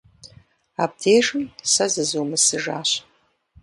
Абдежым 0.83 1.43
сэ 1.71 1.85
зызумысыжащ. 1.93 2.89